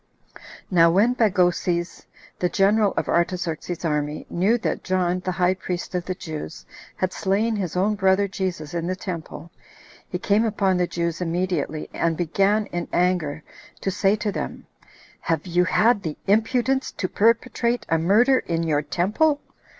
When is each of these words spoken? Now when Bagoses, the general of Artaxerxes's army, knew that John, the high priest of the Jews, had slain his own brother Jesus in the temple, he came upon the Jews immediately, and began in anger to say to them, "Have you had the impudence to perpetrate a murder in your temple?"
Now 0.71 0.89
when 0.89 1.13
Bagoses, 1.13 2.07
the 2.39 2.49
general 2.49 2.91
of 2.97 3.07
Artaxerxes's 3.07 3.85
army, 3.85 4.25
knew 4.31 4.57
that 4.57 4.83
John, 4.83 5.19
the 5.19 5.31
high 5.33 5.53
priest 5.53 5.93
of 5.93 6.05
the 6.05 6.15
Jews, 6.15 6.65
had 6.95 7.13
slain 7.13 7.55
his 7.57 7.77
own 7.77 7.93
brother 7.93 8.27
Jesus 8.27 8.73
in 8.73 8.87
the 8.87 8.95
temple, 8.95 9.51
he 10.09 10.17
came 10.17 10.43
upon 10.43 10.77
the 10.77 10.87
Jews 10.87 11.21
immediately, 11.21 11.87
and 11.93 12.17
began 12.17 12.65
in 12.71 12.87
anger 12.91 13.43
to 13.81 13.91
say 13.91 14.15
to 14.15 14.31
them, 14.31 14.65
"Have 15.19 15.45
you 15.45 15.65
had 15.65 16.01
the 16.01 16.17
impudence 16.25 16.91
to 16.93 17.07
perpetrate 17.07 17.85
a 17.87 17.99
murder 17.99 18.39
in 18.39 18.63
your 18.63 18.81
temple?" 18.81 19.39